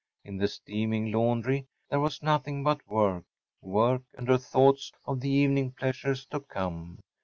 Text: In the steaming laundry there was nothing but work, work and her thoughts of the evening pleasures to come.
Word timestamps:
In 0.23 0.37
the 0.37 0.47
steaming 0.47 1.11
laundry 1.11 1.67
there 1.91 1.99
was 1.99 2.23
nothing 2.23 2.63
but 2.63 2.87
work, 2.89 3.23
work 3.61 4.01
and 4.17 4.27
her 4.29 4.39
thoughts 4.39 4.91
of 5.05 5.19
the 5.19 5.29
evening 5.29 5.73
pleasures 5.73 6.25
to 6.31 6.39
come. 6.39 6.97